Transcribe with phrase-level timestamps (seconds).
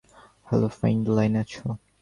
[0.47, 1.65] Hello Fred, লাইনে আছো?